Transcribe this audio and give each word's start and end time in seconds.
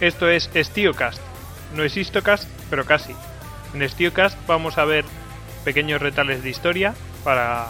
Esto 0.00 0.28
es 0.28 0.50
StioCast. 0.54 1.20
No 1.74 1.82
es 1.82 1.96
Histocast, 1.96 2.48
pero 2.70 2.84
casi. 2.84 3.14
En 3.74 3.86
StioCast 3.88 4.38
vamos 4.46 4.78
a 4.78 4.84
ver 4.84 5.04
pequeños 5.64 6.00
retales 6.00 6.42
de 6.42 6.50
historia 6.50 6.94
para, 7.24 7.66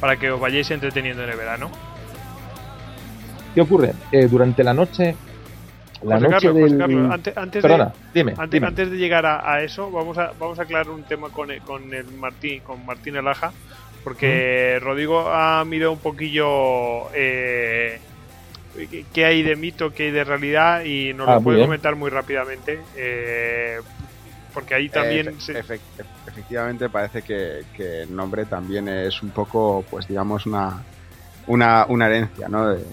para 0.00 0.16
que 0.16 0.30
os 0.30 0.40
vayáis 0.40 0.70
entreteniendo 0.70 1.22
en 1.24 1.30
el 1.30 1.36
verano. 1.36 1.70
¿Qué 3.54 3.60
ocurre? 3.60 3.92
Eh, 4.12 4.26
durante 4.26 4.62
la 4.64 4.72
noche. 4.74 5.14
La 6.02 6.16
José. 6.20 6.28
Carlos, 6.30 7.10
antes, 7.10 7.36
antes 7.36 7.62
Perdona, 7.62 7.86
de, 7.86 7.92
dime, 8.14 8.32
antes, 8.36 8.50
dime. 8.50 8.66
antes 8.66 8.90
de 8.90 8.96
llegar 8.98 9.24
a, 9.24 9.50
a 9.50 9.62
eso, 9.62 9.90
vamos 9.90 10.18
a, 10.18 10.32
vamos 10.38 10.58
a 10.58 10.62
aclarar 10.62 10.90
un 10.90 11.02
tema 11.04 11.30
con, 11.30 11.50
el- 11.50 11.62
con 11.62 11.92
el 11.92 12.04
Martín, 12.12 12.60
con 12.60 12.84
Martín 12.84 13.16
Elaja, 13.16 13.52
porque 14.04 14.78
Rodrigo 14.80 15.30
ha 15.30 15.64
mirado 15.64 15.92
un 15.92 15.98
poquillo 15.98 17.10
eh, 17.14 17.98
qué- 19.12 19.24
hay 19.24 19.42
de 19.42 19.56
mito, 19.56 19.92
qué 19.92 20.04
hay 20.04 20.10
de 20.10 20.24
realidad 20.24 20.84
y 20.84 21.12
nos 21.14 21.28
Ah, 21.28 21.34
lo 21.34 21.40
puede 21.42 21.56
bien. 21.56 21.68
comentar 21.68 21.96
muy 21.96 22.10
rápidamente, 22.10 22.80
eh, 22.96 23.78
porque 24.52 24.74
ahí 24.74 24.88
también 24.88 25.28
Efe- 25.28 25.40
se- 25.40 25.58
efe- 25.60 25.80
efectivamente 26.26 26.88
parece 26.88 27.22
que, 27.22 27.62
que 27.74 28.02
el 28.02 28.14
nombre 28.14 28.44
también 28.46 28.88
es 28.88 29.22
un 29.22 29.30
poco, 29.30 29.84
pues 29.90 30.06
digamos, 30.08 30.46
una, 30.46 30.82
una, 31.46 31.86
una 31.88 32.06
herencia, 32.06 32.48
¿no? 32.48 32.68
De- 32.70 32.84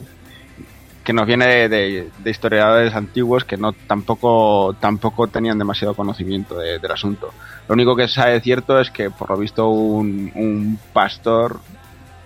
que 1.03 1.11
nos 1.11 1.27
viene 1.27 1.45
de, 1.47 1.67
de- 1.69 2.09
de 2.17 2.31
historiadores 2.31 2.95
antiguos 2.95 3.43
que 3.43 3.57
no 3.57 3.73
tampoco 3.73 4.73
tampoco 4.79 5.27
tenían 5.27 5.57
demasiado 5.59 5.93
conocimiento 5.95 6.57
de- 6.57 6.79
del 6.79 6.91
asunto. 6.91 7.33
Lo 7.67 7.73
único 7.73 7.93
que 7.95 8.07
se 8.07 8.13
sabe 8.15 8.39
cierto 8.39 8.79
es 8.79 8.89
que 8.89 9.09
por 9.09 9.29
lo 9.29 9.37
visto 9.37 9.67
un, 9.69 10.31
un 10.33 10.79
pastor 10.93 11.59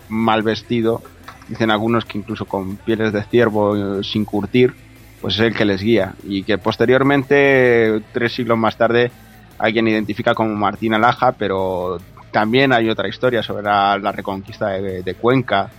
mal 0.10 0.44
vestido, 0.44 1.02
dicen 1.48 1.72
algunos 1.72 2.06
que 2.06 2.18
incluso 2.18 2.46
con 2.46 2.78
pieles 2.78 3.14
de 3.14 3.24
ciervo 3.24 4.00
eh, 4.00 4.04
sin 4.04 4.26
curtir, 4.26 4.74
pues 5.22 5.36
es 5.36 5.42
el 5.42 5.56
que 5.56 5.66
les 5.66 5.82
guía. 5.82 6.14
Y 6.24 6.44
que 6.44 6.58
posteriormente 6.58 8.02
tres 8.12 8.34
siglos 8.34 8.58
más 8.58 8.78
tarde 8.78 9.12
alguien 9.58 9.88
identifica 9.88 10.34
como 10.34 10.56
Martín 10.56 10.94
Alaja, 10.94 11.32
pero 11.32 12.00
también 12.32 12.74
hay 12.74 12.90
otra 12.90 13.08
historia 13.08 13.42
sobre 13.42 13.64
la, 13.64 14.12
reconquista 14.12 14.70
de, 14.70 15.02
de 15.02 15.14
Cuenca 15.16 15.70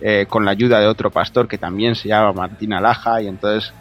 eh, 0.00 0.26
con 0.28 0.44
la 0.44 0.50
ayuda 0.50 0.80
de 0.80 0.86
otro 0.86 1.10
pastor 1.10 1.46
que 1.46 1.58
también 1.58 1.94
se 1.94 2.08
llama 2.08 2.32
Martín 2.32 2.72
Alaja. 2.72 3.22
Y 3.22 3.28
entonces 3.28 3.72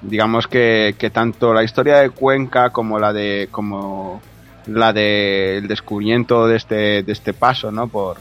digamos 0.00 0.46
que, 0.46 0.94
que 0.98 1.10
tanto 1.10 1.52
la 1.52 1.62
historia 1.62 1.98
de 1.98 2.10
Cuenca 2.10 2.70
como 2.70 2.98
la 2.98 3.12
de 3.12 3.48
como 3.50 4.20
la 4.66 4.92
del 4.92 5.66
descubrimiento 5.66 6.46
de 6.46 6.56
este 6.56 7.02
de 7.02 7.12
este 7.12 7.32
paso 7.32 7.72
no 7.72 7.88
por 7.88 8.18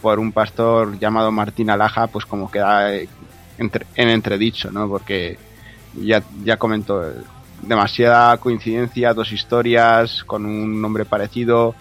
por 0.00 0.18
un 0.18 0.32
pastor 0.32 0.98
llamado 0.98 1.30
Martín 1.32 1.70
Alaja 1.70 2.06
pues 2.06 2.26
como 2.26 2.50
queda 2.50 2.94
eh, 2.94 3.08
en 3.58 4.08
entredicho 4.08 4.70
no 4.70 4.88
porque 4.88 5.38
ya 5.94 6.22
ya 6.44 6.56
comentó 6.56 7.08
eh, 7.08 7.14
demasiada 7.62 8.36
coincidencia 8.38 9.14
dos 9.14 9.32
historias 9.32 10.24
con 10.24 10.46
un 10.46 10.80
nombre 10.80 11.04
parecido 11.04 11.74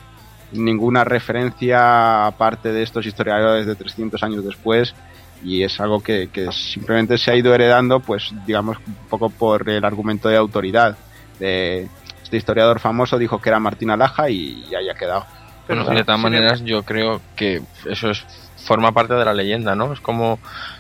ninguna 0.52 1.04
referencia 1.04 2.26
aparte 2.26 2.72
de 2.72 2.84
estos 2.84 3.06
historiadores 3.06 3.66
de 3.66 3.76
300 3.76 4.22
años 4.24 4.46
después 4.46 4.96
y 5.44 5.64
es 5.64 5.80
algo 5.80 6.02
que, 6.02 6.30
simplemente 6.52 7.18
se 7.18 7.32
ha 7.32 7.36
ido 7.36 7.54
heredando 7.54 8.00
pues 8.00 8.32
digamos 8.46 8.78
un 8.86 8.96
poco 9.10 9.30
por 9.30 9.70
el 9.70 9.84
argumento 9.86 10.30
de 10.30 10.38
autoridad. 10.38 10.98
De 11.40 11.88
este 12.24 12.38
historiador 12.38 12.80
famoso 12.80 13.18
dijo 13.18 13.40
que 13.40 13.50
era 13.50 13.60
Martín 13.60 13.92
Alaja 13.92 14.30
y 14.30 14.64
ahí 14.76 14.90
ha 14.90 14.96
quedado 14.96 15.26
Pero, 15.68 15.84
Bueno, 15.84 16.00
de 16.00 16.06
todas 16.06 16.22
maneras, 16.22 16.64
yo 16.64 16.84
creo 16.84 17.22
que 17.36 17.62
eso 17.90 18.10
es 18.10 18.26
forma 18.58 18.92
parte 18.92 19.14
de 19.14 19.26
la 19.26 19.34
leyenda, 19.34 19.76
¿no? 19.76 19.94
Es 19.94 20.00
como 20.00 20.40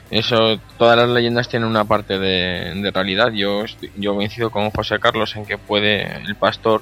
eso, 0.09 0.59
todas 0.78 0.98
las 0.98 1.09
leyendas 1.09 1.50
tienen 1.50 1.70
una 1.70 1.86
parte 1.86 2.18
de, 2.20 2.74
de 2.75 2.92
realidad. 2.92 3.31
Yo 3.31 3.64
yo 3.96 4.16
coincido 4.16 4.50
con 4.50 4.70
José 4.72 5.00
Carlos 5.00 5.36
en 5.36 5.46
que 5.46 5.58
puede 5.58 6.18
el 6.18 6.36
pastor 6.36 6.81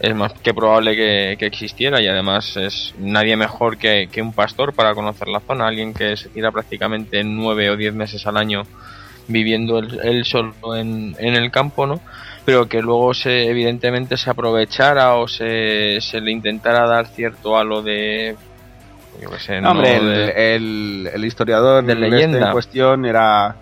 es 0.00 0.14
más 0.14 0.32
que 0.32 0.52
probable 0.52 0.96
que, 0.96 1.36
que 1.38 1.46
existiera 1.46 2.00
y 2.00 2.08
además 2.08 2.56
es 2.56 2.92
nadie 2.98 3.36
mejor 3.36 3.78
que, 3.78 4.08
que 4.10 4.20
un 4.20 4.32
pastor 4.32 4.72
para 4.72 4.94
conocer 4.94 5.28
la 5.28 5.40
zona, 5.40 5.68
alguien 5.68 5.94
que 5.94 6.16
se 6.16 6.28
tira 6.28 6.50
prácticamente 6.50 7.22
nueve 7.22 7.70
o 7.70 7.76
diez 7.76 7.94
meses 7.94 8.26
al 8.26 8.36
año 8.36 8.64
viviendo 9.28 9.78
él, 9.78 10.00
él 10.02 10.24
solo 10.24 10.74
en, 10.74 11.14
en 11.18 11.34
el 11.34 11.52
campo, 11.52 11.86
¿no? 11.86 12.00
Pero 12.44 12.66
que 12.68 12.82
luego 12.82 13.14
se 13.14 13.46
evidentemente 13.48 14.16
se 14.16 14.28
aprovechara 14.30 15.14
o 15.14 15.28
se, 15.28 16.00
se 16.00 16.20
le 16.20 16.32
intentara 16.32 16.86
dar 16.88 17.06
cierto 17.06 17.56
de 17.82 18.36
yo 19.20 19.30
qué 19.30 19.38
sé, 19.38 19.60
No, 19.60 19.72
hombre, 19.72 20.00
¿no? 20.00 20.10
el, 20.10 20.16
de- 20.16 20.56
el- 20.56 21.10
el 21.14 21.24
historiador 21.24 21.84
de 21.84 21.92
este 21.92 22.08
leyenda. 22.10 22.46
en 22.46 22.52
cuestión 22.52 23.04
era, 23.04 23.54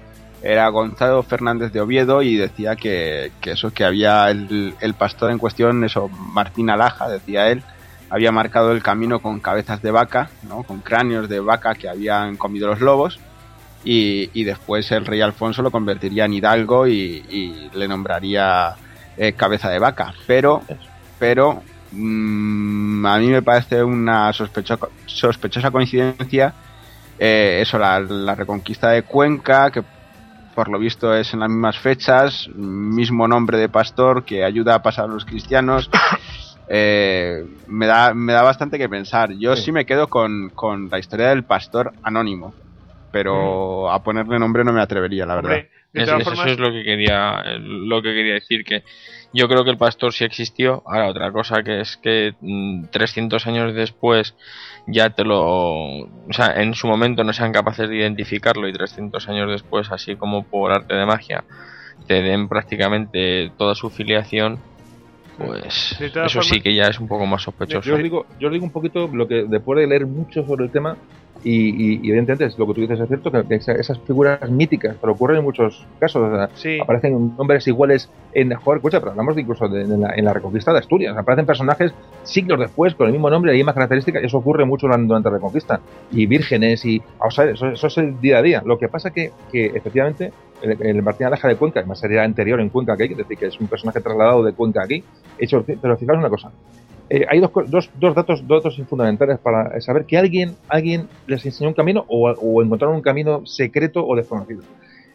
era 0.43 0.69
Gonzalo 0.69 1.23
Fernández 1.23 1.73
de 1.73 1.81
Oviedo 1.81 2.23
y 2.23 2.37
decía 2.37 2.77
que, 2.77 3.33
que 3.41 3.51
eso, 3.53 3.73
que 3.73 3.85
había 3.85 4.31
el, 4.31 4.75
el 4.81 4.95
pastor 4.95 5.31
en 5.31 5.39
cuestión, 5.39 5.83
eso, 5.85 6.09
Martín 6.09 6.71
Alaja, 6.71 7.09
decía 7.09 7.49
él, 7.51 7.63
había 8.09 8.33
marcado 8.33 8.73
el 8.73 8.83
camino 8.83 9.21
con 9.21 9.41
cabezas 9.41 9.83
de 9.83 9.91
vaca, 9.91 10.31
¿no? 10.49 10.63
con 10.63 10.81
cráneos 10.81 11.29
de 11.29 11.41
vaca 11.41 11.75
que 11.75 11.89
habían 11.89 12.37
comido 12.37 12.69
los 12.69 12.81
lobos. 12.81 13.19
Y, 13.83 14.31
y 14.39 14.45
después 14.45 14.91
el 14.93 15.07
rey 15.07 15.21
Alfonso 15.23 15.63
lo 15.63 15.71
convertiría 15.71 16.27
en 16.27 16.35
hidalgo 16.35 16.87
y, 16.87 16.93
y 17.31 17.71
le 17.75 17.89
nombraría 17.89 18.75
eh, 19.17 19.33
cabeza 19.33 19.71
de 19.71 19.79
vaca. 19.79 20.13
Pero, 20.27 20.63
pero 21.19 21.63
mm, 21.93 23.07
a 23.07 23.19
mí 23.19 23.29
me 23.29 23.43
parece 23.43 23.83
una 23.83 24.31
sospecho- 24.33 24.91
sospechosa 25.07 25.71
coincidencia 25.71 26.53
eh, 27.19 27.59
eso, 27.63 27.79
la, 27.79 28.01
la 28.01 28.35
reconquista 28.35 28.91
de 28.91 29.03
Cuenca, 29.03 29.71
que 29.71 29.83
por 30.55 30.69
lo 30.69 30.79
visto 30.79 31.15
es 31.15 31.33
en 31.33 31.41
las 31.41 31.49
mismas 31.49 31.79
fechas, 31.79 32.49
mismo 32.55 33.29
nombre 33.29 33.59
de 33.59 33.69
pastor 33.69 34.25
que 34.25 34.43
ayuda 34.45 34.75
a 34.75 34.83
pasar 34.83 35.05
a 35.07 35.09
los 35.09 35.25
cristianos. 35.25 35.89
Eh, 36.73 37.43
me, 37.67 37.87
da, 37.87 38.15
me 38.15 38.33
da 38.33 38.43
bastante 38.43 38.79
que 38.79 38.89
pensar. 38.89 39.33
Yo 39.33 39.57
sí, 39.57 39.63
Sí. 39.65 39.73
me 39.73 39.85
quedo 39.85 40.07
con, 40.07 40.51
con 40.55 40.89
la 40.89 41.01
historia 41.01 41.31
del 41.31 41.43
pastor 41.43 41.93
anónimo, 42.05 42.55
pero 43.13 43.91
a 43.91 44.03
ponerle 44.03 44.39
nombre 44.39 44.65
no 44.65 44.73
me 44.73 44.81
atrevería, 44.81 45.27
la 45.27 45.37
verdad. 45.37 45.51
hombre, 45.53 45.71
de 45.93 46.01
Es- 46.03 46.07
todas 46.07 46.21
es- 46.21 46.29
formas, 46.29 46.47
eso 46.47 46.55
es 46.55 46.61
lo 46.61 46.73
que 46.73 46.85
quería 46.85 47.43
lo 47.59 48.03
que 48.03 48.15
quería 48.15 48.35
decir 48.35 48.65
que 48.65 48.85
yo 49.33 49.49
creo 49.49 49.65
que 49.65 49.71
el 49.71 49.79
pastor 49.79 50.13
sí 50.13 50.25
existió. 50.25 50.83
Ahora 50.87 51.09
otra 51.09 51.31
cosa 51.33 51.63
que 51.63 51.81
es 51.81 51.97
que 51.97 52.35
mm, 52.41 52.87
300 52.91 53.47
años 53.47 53.75
después 53.75 54.35
ya 54.87 55.11
te 55.11 55.25
lo 55.25 55.43
o 55.47 56.33
sea 56.33 56.61
en 56.63 56.75
su 56.75 56.87
momento 56.87 57.23
no 57.25 57.33
sean 57.33 57.53
capaces 57.53 57.89
de 57.89 57.97
identificarlo 57.97 58.69
y 58.69 58.73
300 58.73 59.29
años 59.29 59.51
después 59.51 59.91
así 59.93 60.17
como 60.17 60.45
por 60.49 60.73
arte 60.73 60.95
de 60.95 61.07
magia 61.07 61.45
te 62.09 62.23
den 62.23 62.49
prácticamente 62.49 63.53
toda 63.59 63.75
su 63.75 63.91
filiación 63.91 64.59
pues 65.37 65.97
eso 66.01 66.43
sí 66.43 66.61
que 66.61 66.75
ya 66.75 66.85
es 66.89 66.99
un 67.01 67.09
poco 67.09 67.27
más 67.27 67.43
sospechoso 67.43 67.89
Yo 67.89 67.97
os 67.97 68.03
digo, 68.03 68.27
yo 68.39 68.49
os 68.49 68.53
digo 68.53 68.65
un 68.65 68.73
poquito 68.73 69.09
lo 69.13 69.29
que 69.29 69.45
después 69.49 69.79
de 69.79 69.87
leer 69.87 70.07
mucho 70.07 70.45
sobre 70.45 70.65
el 70.67 70.73
tema 70.73 70.97
y, 71.43 71.69
y- 71.71 72.01
y 72.03 72.09
evidentemente 72.11 72.45
es 72.47 72.59
lo 72.59 72.67
que 72.67 72.75
tú 72.75 72.81
dices 72.83 73.01
es 73.01 73.09
cierto 73.09 73.31
que, 73.33 73.43
que 73.47 73.55
esa- 73.57 73.73
esas 73.73 73.99
figuras 74.01 74.51
míticas, 74.51 74.97
pero 75.01 75.13
ocurren 75.15 75.39
en 75.39 75.45
muchos 75.45 75.87
casos. 75.99 76.23
o 76.23 76.35
sea, 76.37 76.51
sí, 76.55 76.79
Aparecen 76.81 77.35
nombres 77.37 77.67
iguales 77.67 78.11
en 78.33 78.53
joder, 78.55 78.79
escucha, 78.79 79.01
pero 79.01 79.13
hablamos 79.13 79.35
de 79.37 79.43
incluso 79.43 79.69
de, 79.69 79.83
en, 79.83 80.01
la, 80.01 80.15
en 80.15 80.25
la 80.25 80.33
reconquista 80.33 80.73
de 80.73 80.79
Asturias. 80.81 81.17
Aparecen 81.17 81.47
personajes 81.47 81.93
siglos 82.25 82.59
después 82.61 82.95
con 82.95 83.07
el 83.07 83.13
mismo 83.13 83.31
nombre 83.31 83.53
y 83.55 83.57
mismas 83.57 83.75
características. 83.75 84.23
Eso 84.23 84.39
ocurre 84.39 84.65
mucho 84.65 84.87
durante 84.87 85.29
la 85.31 85.37
reconquista. 85.37 85.81
Y 86.13 86.27
vírgenes 86.27 86.85
y. 86.85 87.01
O 87.19 87.31
sea, 87.31 87.45
eso, 87.47 87.69
eso 87.69 87.87
es 87.87 87.99
el 87.99 88.21
día 88.21 88.39
a 88.39 88.43
día. 88.43 88.63
Lo 88.65 88.79
que 88.79 88.89
pasa 88.89 89.11
que, 89.11 89.31
que 89.51 89.67
efectivamente 89.67 90.33
el, 90.63 90.77
el 90.85 91.03
Martín 91.03 91.27
Alaja 91.27 91.49
de 91.49 91.57
Cuenca, 91.57 91.81
además 91.81 91.99
sería 92.01 92.23
anterior 92.23 92.61
en 92.61 92.69
Cuenca 92.69 92.97
que 92.97 93.05
hay, 93.05 93.11
es 93.13 93.17
decir, 93.17 93.39
que 93.39 93.47
es 93.47 93.59
un 93.61 93.67
personaje 93.67 94.01
trasladado 94.01 94.45
de 94.45 94.53
Cuenca 94.53 94.83
aquí. 94.83 95.03
Hecho, 95.39 95.65
pero 95.81 95.97
fijaos 95.97 96.19
una 96.19 96.29
cosa. 96.29 96.51
Eh, 97.13 97.27
hay 97.29 97.41
dos, 97.41 97.51
dos, 97.67 97.91
dos 97.99 98.15
datos 98.15 98.47
dos 98.47 98.63
datos 98.63 98.81
fundamentales 98.89 99.41
para 99.41 99.81
saber 99.81 100.07
que 100.07 100.17
alguien 100.17 100.55
alguien 100.69 101.09
les 101.27 101.45
enseñó 101.45 101.69
un 101.69 101.75
camino 101.75 102.05
o, 102.09 102.31
o 102.31 102.63
encontraron 102.63 102.97
un 102.97 103.03
camino 103.03 103.45
secreto 103.47 104.07
o 104.07 104.15
desconocido. 104.15 104.63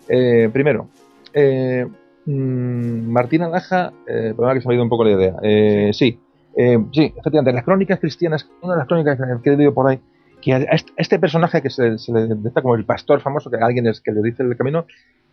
Eh, 0.08 0.50
primero, 0.52 0.90
eh, 1.34 1.86
mm, 2.26 3.12
Martín 3.12 3.44
Alaja, 3.44 3.94
eh, 4.08 4.34
perdona 4.36 4.54
que 4.54 4.62
se 4.62 4.70
ha 4.70 4.74
ido 4.74 4.84
un 4.84 4.90
poco 4.90 5.04
la 5.04 5.12
idea. 5.12 5.36
Eh, 5.42 5.92
sí, 5.94 6.20
eh, 6.58 6.78
sí, 6.94 7.14
efectivamente, 7.16 7.54
las 7.54 7.64
crónicas 7.64 8.00
cristianas, 8.00 8.50
una 8.62 8.74
de 8.74 8.80
las 8.80 8.88
crónicas 8.88 9.20
que 9.44 9.50
he 9.50 9.58
leído 9.58 9.74
por 9.74 9.90
ahí, 9.90 10.00
que 10.42 10.54
a 10.54 10.58
este, 10.98 11.16
a 11.16 11.20
personaje 11.20 11.62
que 11.62 11.70
se, 11.70 11.98
le 12.14 12.28
detecta 12.28 12.62
como 12.62 12.76
el 12.76 12.86
pastor 12.86 13.22
famoso, 13.22 13.50
que 13.50 13.58
alguien 13.58 13.88
es 13.88 14.00
que 14.00 14.12
le 14.12 14.22
dice 14.22 14.44
el 14.44 14.56
camino, 14.56 14.86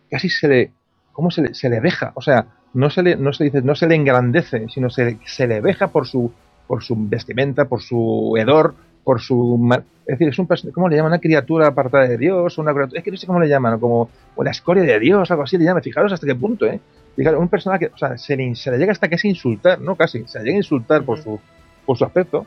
casi 0.09 0.29
se 0.29 0.47
le, 0.47 0.71
¿cómo 1.11 1.31
se 1.31 1.43
le, 1.43 1.53
se 1.53 1.69
le 1.69 1.79
veja? 1.79 2.11
O 2.15 2.21
sea, 2.21 2.47
no 2.73 2.89
se 2.89 3.03
le, 3.03 3.15
no 3.15 3.31
se 3.31 3.45
dice, 3.45 3.61
no 3.61 3.75
se 3.75 3.87
le 3.87 3.95
engrandece, 3.95 4.67
sino 4.69 4.89
se, 4.89 5.19
se 5.25 5.47
le 5.47 5.61
veja 5.61 5.87
por 5.87 6.07
su, 6.07 6.31
por 6.67 6.83
su 6.83 6.95
vestimenta, 6.97 7.65
por 7.65 7.81
su 7.81 8.35
hedor, 8.37 8.75
por 9.03 9.21
su 9.21 9.57
es 10.05 10.19
decir, 10.19 10.27
es 10.27 10.39
un 10.39 10.47
¿cómo 10.73 10.89
le 10.89 10.97
llaman? 10.97 11.13
Una 11.13 11.19
criatura 11.19 11.67
apartada 11.67 12.07
de 12.07 12.17
Dios, 12.17 12.57
una 12.57 12.73
criatura- 12.73 12.99
es 12.99 13.03
que 13.05 13.11
no 13.11 13.17
sé 13.17 13.25
cómo 13.25 13.39
le 13.39 13.47
llaman, 13.47 13.79
como 13.79 14.09
o 14.35 14.43
la 14.43 14.51
escoria 14.51 14.83
de 14.83 14.99
Dios, 14.99 15.31
algo 15.31 15.43
así 15.43 15.57
le 15.57 15.63
llaman, 15.63 15.81
fijaros 15.81 16.11
hasta 16.11 16.27
qué 16.27 16.35
punto, 16.35 16.65
eh. 16.65 16.79
Fijaros, 17.15 17.39
un 17.39 17.47
personaje 17.47 17.87
que, 17.87 17.93
o 17.93 17.97
sea, 17.97 18.17
se 18.17 18.35
le, 18.35 18.55
se 18.55 18.71
le 18.71 18.77
llega 18.77 18.91
hasta 18.91 19.07
casi 19.09 19.27
a 19.27 19.31
insultar, 19.31 19.79
no 19.79 19.95
casi, 19.95 20.25
se 20.27 20.39
le 20.39 20.45
llega 20.45 20.55
a 20.55 20.57
insultar 20.57 21.03
por 21.03 21.19
su, 21.21 21.39
por 21.85 21.97
su 21.97 22.03
aspecto, 22.03 22.45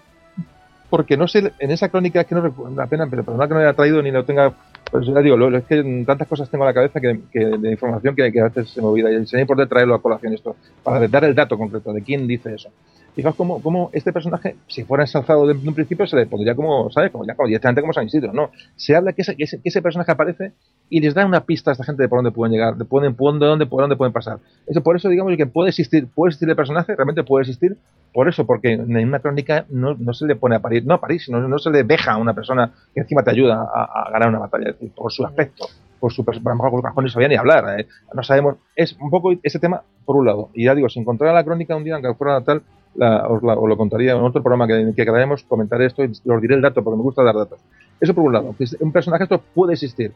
porque 0.90 1.16
no 1.16 1.26
sé, 1.28 1.52
en 1.58 1.70
esa 1.70 1.88
crónica 1.88 2.20
es 2.20 2.26
que 2.26 2.34
no 2.34 2.42
recuerdo 2.42 2.74
la 2.76 2.86
pena, 2.86 3.06
pero 3.08 3.24
perdona 3.24 3.48
que 3.48 3.54
no 3.54 3.60
haya 3.60 3.72
traído 3.72 4.02
ni 4.02 4.10
lo 4.10 4.24
tenga 4.24 4.52
Pues 4.90 5.06
ya 5.06 5.20
digo, 5.20 5.36
lo, 5.36 5.56
es 5.56 5.64
que 5.64 6.04
tantas 6.06 6.28
cosas 6.28 6.48
tengo 6.48 6.64
en 6.64 6.68
la 6.68 6.74
cabeza 6.74 7.00
que, 7.00 7.18
de 7.44 7.70
información 7.70 8.14
que, 8.14 8.40
a 8.40 8.44
veces 8.44 8.70
se 8.70 8.80
me 8.80 8.86
olvida. 8.86 9.10
Y 9.10 9.26
sería 9.26 9.42
importante 9.42 9.70
traerlo 9.70 9.94
a 9.94 10.02
colación 10.02 10.32
esto, 10.32 10.56
para 10.82 11.06
dar 11.08 11.24
el 11.24 11.34
dato 11.34 11.58
concreto 11.58 11.92
de 11.92 12.02
quién 12.02 12.26
dice 12.26 12.54
eso. 12.54 12.70
Fijaos 13.16 13.34
cómo, 13.34 13.62
cómo 13.62 13.88
este 13.94 14.12
personaje, 14.12 14.56
si 14.66 14.84
fuera 14.84 15.04
ensalzado 15.04 15.46
desde 15.46 15.66
un 15.66 15.74
principio, 15.74 16.06
se 16.06 16.16
le 16.16 16.26
pondría 16.26 16.54
como, 16.54 16.90
¿sabes? 16.90 17.10
Como 17.10 17.24
ya 17.24 17.34
como 17.34 17.46
directamente 17.46 17.80
como 17.80 17.94
San 17.94 18.04
Isidro, 18.04 18.34
¿no? 18.34 18.50
Se 18.76 18.94
habla 18.94 19.14
que 19.14 19.22
ese, 19.22 19.34
que 19.34 19.44
ese, 19.64 19.80
personaje 19.80 20.12
aparece 20.12 20.52
y 20.90 21.00
les 21.00 21.14
da 21.14 21.24
una 21.24 21.40
pista 21.40 21.70
a 21.70 21.72
esta 21.72 21.84
gente 21.84 22.02
de 22.02 22.10
por 22.10 22.18
dónde 22.18 22.30
pueden 22.30 22.52
llegar, 22.52 22.76
de, 22.76 22.84
pueden, 22.84 23.14
por 23.14 23.38
dónde, 23.38 23.64
por 23.64 23.80
dónde 23.80 23.96
pueden 23.96 24.12
pasar. 24.12 24.40
Eso, 24.66 24.82
por 24.82 24.96
eso, 24.96 25.08
digamos, 25.08 25.34
que 25.34 25.46
puede 25.46 25.70
existir, 25.70 26.06
puede 26.08 26.28
existir 26.28 26.50
el 26.50 26.56
personaje, 26.56 26.94
realmente 26.94 27.24
puede 27.24 27.44
existir, 27.44 27.78
por 28.12 28.28
eso, 28.28 28.44
porque 28.44 28.74
en 28.74 29.08
una 29.08 29.20
crónica 29.20 29.64
no, 29.70 29.94
no 29.94 30.12
se 30.12 30.26
le 30.26 30.36
pone 30.36 30.56
a 30.56 30.60
parir, 30.60 30.84
no 30.84 30.92
a 30.92 31.00
parir, 31.00 31.18
sino 31.18 31.40
no 31.40 31.58
se 31.58 31.70
le 31.70 31.84
deja 31.84 32.12
a 32.12 32.16
una 32.18 32.34
persona 32.34 32.70
que 32.94 33.00
encima 33.00 33.22
te 33.22 33.30
ayuda 33.30 33.62
a, 33.62 34.10
ganar 34.10 34.28
una 34.28 34.40
batalla, 34.40 34.74
por 34.94 35.10
su 35.10 35.24
aspecto 35.24 35.64
por 35.98 36.12
su 36.12 36.22
a 36.22 36.44
lo 36.44 36.54
mejor 36.54 37.10
sabía 37.10 37.28
ni 37.28 37.36
hablar, 37.36 37.80
¿eh? 37.80 37.88
no 38.12 38.22
sabemos, 38.22 38.56
es 38.76 38.94
un 39.00 39.08
poco 39.08 39.32
ese 39.42 39.58
tema 39.58 39.82
por 40.04 40.16
un 40.16 40.26
lado, 40.26 40.50
y 40.54 40.66
ya 40.66 40.74
digo, 40.74 40.90
si 40.90 41.00
encontrara 41.00 41.32
la 41.32 41.42
crónica 41.42 41.74
un 41.74 41.84
día, 41.84 41.94
aunque 41.94 42.14
fuera 42.14 42.42
tal, 42.42 42.62
os, 42.98 43.43
lo 43.43 43.76
contaría 43.76 44.12
en 44.12 44.19
otro 44.19 44.43
programa 44.43 44.66
que, 44.66 44.93
que 44.94 45.04
queremos 45.04 45.44
comentar 45.44 45.81
esto 45.82 46.04
y 46.04 46.10
os 46.28 46.40
diré 46.40 46.54
el 46.54 46.62
dato 46.62 46.82
porque 46.82 46.96
me 46.96 47.02
gusta 47.02 47.22
dar 47.22 47.34
datos. 47.34 47.60
Eso 48.00 48.14
por 48.14 48.25
un 48.25 48.32
lado. 48.32 48.54
Un 48.81 48.93
personaje 48.93 49.25
esto 49.25 49.40
puede 49.54 49.75
existir. 49.75 50.12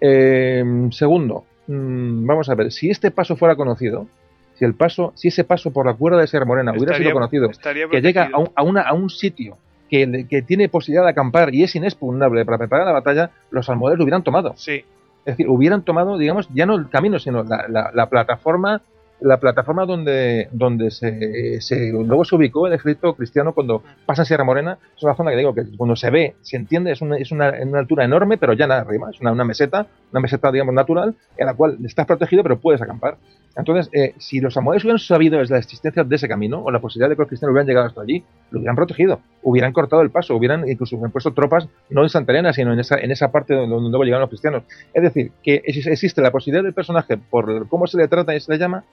Eh, 0.00 0.64
segundo, 0.90 1.44
mm, 1.66 2.26
vamos 2.26 2.48
a 2.48 2.54
ver, 2.54 2.72
si 2.72 2.90
este 2.90 3.10
paso 3.10 3.36
fuera 3.36 3.54
conocido, 3.54 4.06
si 4.54 4.64
el 4.64 4.74
paso, 4.74 5.12
si 5.14 5.28
ese 5.28 5.44
paso 5.44 5.70
por 5.70 5.86
la 5.86 5.94
cuerda 5.94 6.20
de 6.20 6.26
Ser 6.26 6.44
Morena 6.44 6.72
hubiera 6.72 6.96
sido 6.96 7.12
conocido, 7.12 7.50
que 7.90 8.00
llega 8.00 8.30
a 8.32 8.38
un, 8.38 8.50
a, 8.54 8.62
una, 8.62 8.82
a 8.82 8.94
un 8.94 9.10
sitio 9.10 9.56
que, 9.88 10.26
que, 10.28 10.42
tiene 10.42 10.68
posibilidad 10.68 11.04
de 11.04 11.10
acampar 11.10 11.54
y 11.54 11.62
es 11.62 11.76
inexpugnable 11.76 12.44
para 12.44 12.58
preparar 12.58 12.86
la 12.86 12.92
batalla, 12.92 13.30
los 13.50 13.68
almohades 13.68 13.98
lo 13.98 14.04
hubieran 14.04 14.24
tomado. 14.24 14.54
Sí. 14.56 14.84
Es 15.24 15.36
decir, 15.36 15.48
hubieran 15.48 15.82
tomado, 15.82 16.18
digamos, 16.18 16.48
ya 16.52 16.66
no 16.66 16.74
el 16.74 16.88
camino, 16.88 17.20
sino 17.20 17.44
la, 17.44 17.66
la, 17.68 17.90
la 17.94 18.08
plataforma 18.08 18.82
la 19.22 19.38
plataforma 19.38 19.86
donde, 19.86 20.48
donde 20.52 20.90
se, 20.90 21.60
se, 21.60 21.92
luego 21.92 22.24
se 22.24 22.34
ubicó 22.34 22.66
el 22.66 22.74
ejército 22.74 23.14
cristiano 23.14 23.52
cuando 23.52 23.82
pasa 24.04 24.24
Sierra 24.24 24.44
Morena, 24.44 24.78
es 24.96 25.02
una 25.02 25.14
zona 25.14 25.30
que 25.30 25.36
digo 25.36 25.54
que 25.54 25.64
cuando 25.76 25.96
se 25.96 26.10
ve, 26.10 26.34
se 26.42 26.56
entiende, 26.56 26.92
es 26.92 27.00
una, 27.00 27.16
es 27.16 27.30
una, 27.32 27.52
una 27.62 27.78
altura 27.78 28.04
enorme, 28.04 28.38
pero 28.38 28.52
ya 28.52 28.66
nada 28.66 28.82
arriba, 28.82 29.10
es 29.10 29.20
una, 29.20 29.32
meseta, 29.44 29.86
una 30.10 30.20
meseta, 30.20 30.50
digamos, 30.50 30.74
natural, 30.74 31.14
en 31.36 31.46
la 31.46 31.54
cual 31.54 31.78
estás 31.84 32.06
protegido, 32.06 32.42
pero 32.42 32.58
puedes 32.58 32.82
acampar. 32.82 33.16
Entonces, 33.54 33.90
eh, 33.92 34.14
si 34.18 34.40
los 34.40 34.56
amores 34.56 34.82
hubieran 34.82 34.98
sabido 34.98 35.42
la 35.42 35.58
existencia 35.58 36.04
de 36.04 36.16
ese 36.16 36.26
camino, 36.26 36.62
o 36.64 36.70
la 36.70 36.80
posibilidad 36.80 37.10
de 37.10 37.16
que 37.16 37.22
los 37.22 37.28
cristianos 37.28 37.52
hubieran 37.52 37.66
llegado 37.66 37.86
hasta 37.86 38.00
allí, 38.00 38.24
lo 38.50 38.58
hubieran 38.58 38.76
protegido, 38.76 39.20
hubieran 39.42 39.72
cortado 39.72 40.02
el 40.02 40.10
paso, 40.10 40.34
hubieran 40.34 40.68
incluso 40.68 40.98
puesto 41.12 41.32
tropas 41.32 41.68
no 41.90 42.02
en 42.02 42.08
Santa 42.08 42.32
Elena, 42.32 42.52
sino 42.52 42.72
en 42.72 42.80
esa, 42.80 42.96
en 42.98 43.10
esa 43.10 43.30
parte 43.30 43.54
donde, 43.54 43.74
donde 43.74 43.90
luego 43.90 44.04
llegaron 44.04 44.22
los 44.22 44.30
cristianos. 44.30 44.62
Es 44.94 45.02
decir, 45.02 45.32
que 45.42 45.62
existe 45.64 46.22
la 46.22 46.30
posibilidad 46.30 46.64
del 46.64 46.72
personaje, 46.72 47.18
por 47.18 47.68
cómo 47.68 47.86
se 47.86 47.98
le 47.98 48.08
trata 48.08 48.34
y 48.34 48.40
se 48.40 48.50
le 48.52 48.58
llama, 48.58 48.84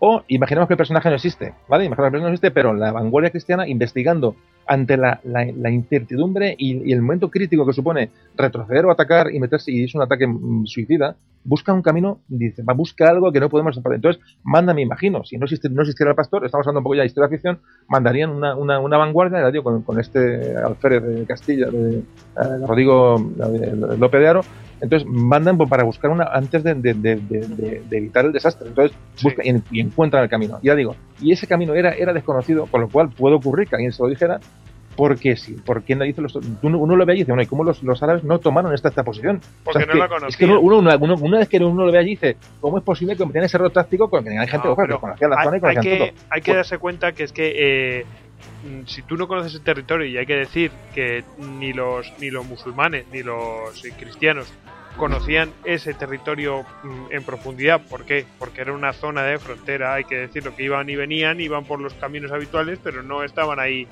o 0.00 0.22
imaginemos 0.28 0.68
que 0.68 0.74
el 0.74 0.78
personaje 0.78 1.08
no 1.08 1.16
existe, 1.16 1.54
¿vale? 1.68 1.84
Imaginemos 1.84 1.96
que 1.96 2.06
el 2.06 2.12
personaje 2.12 2.30
no 2.30 2.34
existe, 2.34 2.50
pero 2.50 2.74
la 2.74 2.92
vanguardia 2.92 3.30
cristiana, 3.30 3.66
investigando 3.68 4.36
ante 4.68 4.96
la, 4.96 5.20
la, 5.24 5.70
incertidumbre 5.70 6.54
y, 6.58 6.92
el 6.92 7.00
momento 7.00 7.30
crítico 7.30 7.66
que 7.66 7.72
supone 7.72 8.10
retroceder 8.36 8.84
o 8.84 8.90
atacar 8.90 9.32
y 9.32 9.40
meterse, 9.40 9.72
y 9.72 9.84
es 9.84 9.94
un 9.94 10.02
ataque 10.02 10.26
mm, 10.26 10.66
suicida, 10.66 11.16
busca 11.42 11.72
un 11.72 11.80
camino, 11.80 12.20
dice, 12.28 12.62
va, 12.62 12.74
busca 12.74 13.08
algo 13.08 13.32
que 13.32 13.40
no 13.40 13.48
podemos 13.48 13.76
hacer. 13.76 13.92
Entonces, 13.94 14.22
manda, 14.44 14.74
me 14.74 14.82
imagino, 14.82 15.24
si 15.24 15.38
no, 15.38 15.46
existe, 15.46 15.70
no 15.70 15.82
existiera 15.82 16.10
el 16.10 16.16
pastor, 16.16 16.44
estamos 16.44 16.66
hablando 16.66 16.80
un 16.80 16.84
poco 16.84 16.96
ya 16.96 17.02
de 17.02 17.06
historia 17.06 17.28
de 17.28 17.36
ficción, 17.36 17.58
mandarían 17.88 18.30
una, 18.30 18.54
una, 18.56 18.98
vanguardia, 18.98 19.50
digo, 19.50 19.64
con, 19.64 19.82
con, 19.82 19.98
este 19.98 20.54
alférez 20.56 21.02
de 21.02 21.24
Castilla, 21.24 21.66
de, 21.70 21.98
eh, 21.98 22.02
Rodrigo 22.66 23.16
López 23.98 24.20
de 24.20 24.28
Aro, 24.28 24.40
entonces 24.80 25.08
mandan 25.08 25.56
pues, 25.56 25.68
para 25.68 25.84
buscar 25.84 26.10
una 26.10 26.24
antes 26.24 26.62
de, 26.62 26.74
de, 26.74 26.94
de, 26.94 27.82
evitar 27.90 28.24
el 28.24 28.32
desastre. 28.32 28.68
Entonces 28.68 28.96
buscan 29.22 29.62
y, 29.70 29.80
encuentran 29.80 30.22
el 30.22 30.28
camino. 30.28 30.58
Ya 30.62 30.74
digo, 30.74 30.94
y 31.20 31.32
ese 31.32 31.46
camino 31.46 31.74
era, 31.74 31.92
era 31.92 32.12
desconocido, 32.12 32.66
con 32.66 32.82
lo 32.82 32.88
cual 32.88 33.10
puede 33.10 33.36
ocurrir 33.36 33.68
que 33.68 33.76
alguien 33.76 33.92
se 33.92 34.02
lo 34.02 34.08
dijera, 34.08 34.40
porque 34.96 35.36
sí, 35.36 35.56
porque 35.64 35.94
no 35.94 36.04
dice 36.04 36.20
los, 36.20 36.36
uno, 36.62 36.96
lo 36.96 37.06
ve 37.06 37.12
allí 37.12 37.20
y 37.20 37.22
dice, 37.22 37.32
bueno, 37.32 37.42
¿y 37.42 37.46
cómo 37.46 37.62
los, 37.62 37.82
los 37.84 38.02
árabes 38.02 38.24
no 38.24 38.40
tomaron 38.40 38.74
esta, 38.74 38.88
esta 38.88 39.04
posición? 39.04 39.40
Porque 39.62 39.86
no 39.86 39.94
la 39.94 40.08
conocían. 40.08 40.28
Es 40.28 40.36
que 40.36 40.44
uno, 40.44 40.60
uno, 40.60 41.14
una 41.20 41.38
vez 41.38 41.48
que 41.48 41.58
uno 41.58 41.86
lo 41.86 41.92
ve 41.92 41.98
allí 41.98 42.10
dice, 42.10 42.36
¿cómo 42.60 42.78
es 42.78 42.84
posible 42.84 43.16
que 43.16 43.24
tengan 43.24 43.44
ese 43.44 43.56
error 43.56 43.70
táctico 43.70 44.10
con 44.10 44.24
que 44.24 44.36
hay 44.36 44.48
gente 44.48 44.68
que 44.68 44.98
conocía 44.98 45.28
la 45.28 45.44
zona 45.44 45.56
y 45.56 45.60
conocían 45.60 45.86
hay 45.86 45.98
que, 45.98 46.14
Hay 46.30 46.40
que 46.40 46.50
pues 46.50 46.56
darse 46.56 46.78
cuenta 46.78 47.12
que 47.12 47.22
es 47.22 47.32
que 47.32 48.00
eh, 48.00 48.06
si 48.86 49.02
tú 49.02 49.16
no 49.16 49.28
conoces 49.28 49.54
el 49.54 49.62
territorio 49.62 50.06
y 50.06 50.16
hay 50.16 50.26
que 50.26 50.36
decir 50.36 50.70
que 50.94 51.24
ni 51.38 51.72
los 51.72 52.12
ni 52.18 52.30
los 52.30 52.46
musulmanes 52.46 53.06
ni 53.12 53.22
los 53.22 53.82
cristianos 53.98 54.52
conocían 54.98 55.52
ese 55.64 55.94
territorio 55.94 56.66
mm, 56.82 57.06
en 57.10 57.22
profundidad, 57.22 57.80
¿por 57.88 58.04
qué? 58.04 58.26
Porque 58.38 58.60
era 58.60 58.72
una 58.72 58.92
zona 58.92 59.22
de 59.22 59.38
frontera, 59.38 59.94
hay 59.94 60.04
que 60.04 60.16
decirlo, 60.16 60.54
que 60.54 60.64
iban 60.64 60.90
y 60.90 60.96
venían, 60.96 61.40
iban 61.40 61.64
por 61.64 61.80
los 61.80 61.94
caminos 61.94 62.32
habituales, 62.32 62.78
pero 62.82 63.02
no 63.02 63.22
estaban 63.24 63.60
ahí 63.60 63.86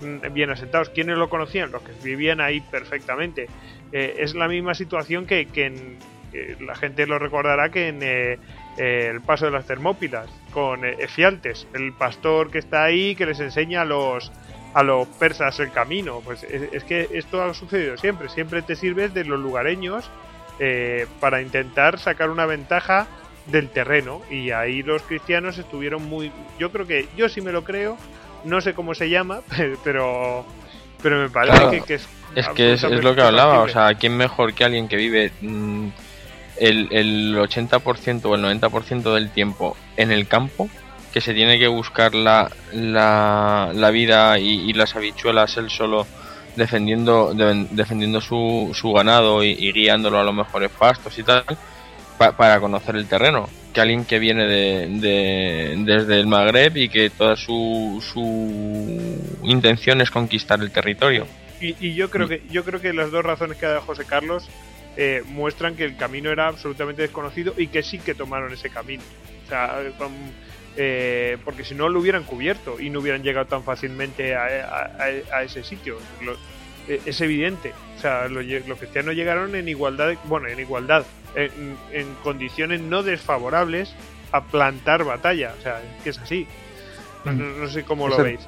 mm, 0.00 0.32
bien 0.32 0.50
asentados. 0.50 0.88
¿Quiénes 0.90 1.18
lo 1.18 1.28
conocían? 1.28 1.70
Los 1.70 1.82
que 1.82 1.92
vivían 2.02 2.40
ahí 2.40 2.60
perfectamente. 2.60 3.46
Eh, 3.92 4.16
es 4.18 4.34
la 4.34 4.48
misma 4.48 4.74
situación 4.74 5.26
que, 5.26 5.46
que, 5.46 5.96
la 6.60 6.74
gente 6.74 7.06
lo 7.06 7.18
recordará 7.18 7.70
que 7.70 7.88
en 7.88 8.00
eh, 8.02 8.38
el 8.76 9.20
paso 9.22 9.46
de 9.46 9.52
las 9.52 9.66
Termópilas 9.66 10.28
con 10.56 10.86
Efialtes, 10.86 11.66
el 11.74 11.92
pastor 11.92 12.50
que 12.50 12.56
está 12.56 12.82
ahí 12.82 13.14
que 13.14 13.26
les 13.26 13.40
enseña 13.40 13.82
a 13.82 13.84
los 13.84 14.32
a 14.72 14.82
los 14.82 15.06
persas 15.06 15.60
el 15.60 15.70
camino. 15.70 16.22
Pues 16.24 16.44
es, 16.44 16.82
que 16.84 17.10
esto 17.12 17.42
ha 17.42 17.52
sucedido 17.52 17.98
siempre, 17.98 18.30
siempre 18.30 18.62
te 18.62 18.74
sirves 18.74 19.12
de 19.12 19.26
los 19.26 19.38
lugareños 19.38 20.10
eh, 20.58 21.06
para 21.20 21.42
intentar 21.42 21.98
sacar 21.98 22.30
una 22.30 22.46
ventaja 22.46 23.06
del 23.48 23.68
terreno. 23.68 24.22
Y 24.30 24.50
ahí 24.50 24.82
los 24.82 25.02
cristianos 25.02 25.58
estuvieron 25.58 26.06
muy 26.06 26.32
yo 26.58 26.72
creo 26.72 26.86
que 26.86 27.06
yo 27.18 27.28
sí 27.28 27.42
me 27.42 27.52
lo 27.52 27.62
creo 27.62 27.98
no 28.44 28.62
sé 28.62 28.72
cómo 28.72 28.94
se 28.94 29.10
llama 29.10 29.40
pero 29.84 30.46
pero 31.02 31.20
me 31.20 31.28
parece 31.28 31.82
que, 31.82 31.94
es 31.96 32.08
es 32.34 32.48
que 32.48 32.72
es, 32.72 32.82
lo 32.82 33.14
que 33.14 33.20
hablaba 33.20 33.60
o 33.60 33.68
sea 33.68 33.92
quién 33.92 34.16
mejor 34.16 34.54
que 34.54 34.64
alguien 34.64 34.88
que 34.88 34.96
vive 34.96 35.32
mm, 35.42 35.88
el, 36.58 36.88
el 36.90 37.36
80% 37.36 38.24
o 38.24 38.34
el 38.34 38.60
90% 38.60 39.14
del 39.14 39.30
tiempo 39.30 39.76
en 39.96 40.10
el 40.10 40.26
campo, 40.26 40.68
que 41.12 41.20
se 41.20 41.34
tiene 41.34 41.58
que 41.58 41.68
buscar 41.68 42.14
la, 42.14 42.50
la, 42.72 43.70
la 43.74 43.90
vida 43.90 44.38
y, 44.38 44.72
las 44.74 44.96
habichuelas 44.96 45.56
él 45.56 45.70
solo 45.70 46.06
defendiendo, 46.56 47.32
defendiendo 47.70 48.20
su, 48.20 48.70
su 48.74 48.92
ganado 48.92 49.42
y, 49.42 49.72
guiándolo 49.72 50.18
a 50.18 50.24
los 50.24 50.34
mejores 50.34 50.70
pastos 50.70 51.18
y 51.18 51.22
tal, 51.22 51.44
para 52.18 52.60
conocer 52.60 52.96
el 52.96 53.06
terreno. 53.06 53.48
Que 53.72 53.80
alguien 53.80 54.04
que 54.04 54.18
viene 54.18 54.46
de, 54.46 55.74
desde 55.78 56.20
el 56.20 56.26
Magreb 56.26 56.76
y 56.76 56.88
que 56.88 57.10
toda 57.10 57.36
su, 57.36 58.02
su 58.02 59.38
intención 59.42 60.00
es 60.00 60.10
conquistar 60.10 60.60
el 60.60 60.70
territorio. 60.70 61.26
Y, 61.60 61.74
y 61.80 61.94
yo 61.94 62.10
creo 62.10 62.28
que 62.28 62.42
yo 62.50 62.64
creo 62.64 62.80
que 62.80 62.92
las 62.92 63.10
dos 63.10 63.24
razones 63.24 63.56
que 63.56 63.64
ha 63.64 63.70
dado 63.70 63.82
José 63.82 64.04
Carlos 64.04 64.48
eh, 64.96 65.22
muestran 65.26 65.76
que 65.76 65.84
el 65.84 65.96
camino 65.96 66.30
era 66.30 66.48
absolutamente 66.48 67.02
desconocido 67.02 67.54
y 67.56 67.66
que 67.66 67.82
sí 67.82 67.98
que 67.98 68.14
tomaron 68.14 68.52
ese 68.52 68.70
camino. 68.70 69.02
O 69.44 69.48
sea, 69.48 69.82
eh, 70.76 71.38
porque 71.44 71.64
si 71.64 71.74
no 71.74 71.88
lo 71.88 72.00
hubieran 72.00 72.24
cubierto 72.24 72.80
y 72.80 72.90
no 72.90 73.00
hubieran 73.00 73.22
llegado 73.22 73.46
tan 73.46 73.62
fácilmente 73.62 74.34
a, 74.34 75.42
ese 75.42 75.62
sitio. 75.64 75.98
Eh, 76.88 77.00
es 77.04 77.20
evidente. 77.20 77.72
O 77.96 78.00
sea, 78.00 78.28
los, 78.28 78.44
cristianos 78.78 79.14
llegaron 79.14 79.54
en 79.54 79.68
igualdad, 79.68 80.14
bueno, 80.24 80.48
en 80.48 80.60
igualdad, 80.60 81.04
en, 81.34 82.14
condiciones 82.22 82.80
no 82.80 83.02
desfavorables 83.02 83.94
a 84.32 84.44
plantar 84.44 85.04
batalla. 85.04 85.54
O 85.58 85.62
sea, 85.62 85.82
que 86.04 86.10
es 86.10 86.18
así. 86.18 86.46
No, 87.24 87.32
mm. 87.32 87.68
sé 87.68 87.84
cómo 87.84 88.08
lo 88.08 88.16
veis. 88.16 88.40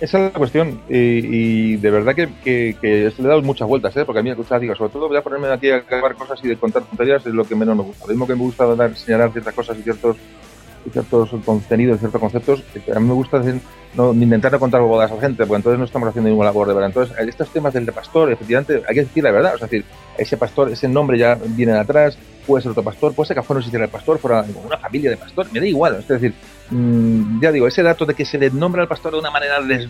Esa 0.00 0.18
es 0.18 0.32
la 0.32 0.38
cuestión. 0.38 0.80
Y, 0.88 1.76
de 1.76 1.90
verdad 1.90 2.14
que, 2.14 2.28
que, 2.42 2.76
le 2.82 3.06
he 3.06 3.22
dado 3.22 3.42
muchas 3.42 3.68
vueltas, 3.68 3.96
¿eh? 3.96 4.04
porque 4.04 4.20
a 4.20 4.22
mí 4.22 4.30
digo, 4.30 4.74
sobre 4.74 4.92
todo 4.92 5.08
voy 5.08 5.16
a 5.16 5.22
ponerme 5.22 5.48
aquí 5.48 5.70
a 5.70 5.76
acabar 5.76 6.14
cosas 6.14 6.40
y 6.42 6.48
de 6.48 6.56
contar 6.56 6.82
tonterías 6.84 7.26
es 7.26 7.34
lo 7.34 7.44
que 7.44 7.54
menos 7.54 7.76
me 7.76 7.82
gusta. 7.82 8.06
Lo 8.06 8.12
mismo 8.12 8.26
que 8.26 8.34
me 8.34 8.42
gusta 8.42 8.94
señalar 8.94 9.32
ciertas 9.32 9.54
cosas 9.54 9.78
y 9.78 9.82
ciertos 9.82 10.16
y 10.86 10.90
ciertos 10.90 11.30
contenidos, 11.44 12.00
ciertos 12.00 12.20
conceptos, 12.20 12.62
que 12.72 12.92
a 12.92 12.98
mí 12.98 13.06
me 13.06 13.14
gusta 13.14 13.38
decir, 13.38 13.60
no, 13.94 14.12
intentar 14.12 14.52
no 14.52 14.58
contar 14.58 14.80
bodas 14.80 15.10
a 15.10 15.14
la 15.14 15.20
gente, 15.20 15.44
porque 15.44 15.56
entonces 15.56 15.78
no 15.78 15.84
estamos 15.84 16.08
haciendo 16.08 16.30
ninguna 16.30 16.46
labor 16.46 16.68
de 16.68 16.74
verdad. 16.74 16.88
Entonces, 16.88 17.16
estos 17.28 17.52
temas 17.52 17.74
del 17.74 17.84
pastor, 17.86 18.32
efectivamente, 18.32 18.82
hay 18.88 18.94
que 18.94 19.02
decir 19.02 19.22
la 19.22 19.30
verdad. 19.30 19.54
O 19.54 19.58
sea, 19.58 19.66
decir, 19.66 19.84
ese 20.16 20.36
pastor, 20.36 20.70
ese 20.70 20.88
nombre 20.88 21.18
ya 21.18 21.38
viene 21.48 21.72
de 21.72 21.80
atrás, 21.80 22.16
puede 22.46 22.62
ser 22.62 22.70
otro 22.70 22.82
pastor, 22.82 23.12
puede 23.14 23.28
ser 23.28 23.34
que 23.34 23.40
afuera 23.40 23.56
no 23.56 23.60
existiera 23.60 23.84
el 23.84 23.90
pastor, 23.90 24.18
fuera 24.18 24.44
una 24.64 24.78
familia 24.78 25.10
de 25.10 25.16
pastor, 25.16 25.46
me 25.52 25.60
da 25.60 25.66
igual. 25.66 25.96
Es 25.96 26.08
decir, 26.08 26.34
Mm, 26.70 27.40
ya 27.40 27.52
digo, 27.52 27.66
ese 27.66 27.82
dato 27.82 28.06
de 28.06 28.14
que 28.14 28.24
se 28.24 28.38
le 28.38 28.50
nombra 28.50 28.82
al 28.82 28.88
pastor 28.88 29.12
de 29.12 29.18
una 29.18 29.30
manera 29.30 29.60
des, 29.60 29.88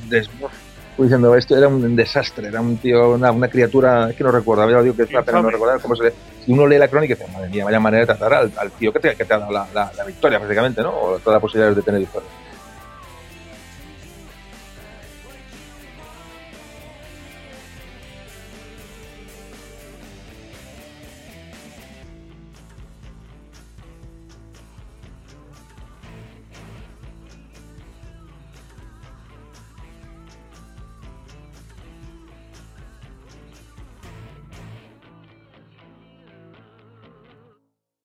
diciendo 0.97 1.35
esto 1.35 1.57
era 1.57 1.69
un 1.69 1.97
desastre, 1.97 2.49
era 2.49 2.61
un 2.61 2.77
tío, 2.77 3.11
una, 3.15 3.31
una 3.33 3.49
criatura, 3.49 4.11
es 4.11 4.17
que 4.17 4.25
no 4.25 4.31
recuerdo, 4.31 4.71
ya 4.71 4.83
digo 4.83 4.97
que 4.97 5.03
es 5.03 5.11
una 5.11 5.23
pena 5.23 5.43
no 5.43 5.51
recordar 5.51 5.81
cómo 5.81 5.97
se 5.97 6.05
le, 6.05 6.13
si 6.45 6.53
uno 6.53 6.67
lee 6.67 6.79
la 6.79 6.89
crónica 6.89 7.15
dice, 7.15 7.31
madre 7.33 7.49
mía, 7.49 7.65
vaya 7.65 7.81
manera 7.81 8.01
de 8.01 8.07
tratar 8.07 8.35
al, 8.35 8.71
tío 8.73 8.93
que 8.93 9.01
te, 9.01 9.15
que 9.15 9.25
te 9.25 9.35
ha 9.35 9.39
dado 9.39 9.53
la, 9.53 9.67
la, 9.73 10.05
victoria, 10.05 10.39
básicamente, 10.39 10.83
¿no? 10.83 10.91
O 10.91 11.19
todas 11.19 11.37
las 11.37 11.43
posibilidades 11.43 11.77
de 11.77 11.83
tener 11.83 12.01
victoria. 12.01 12.29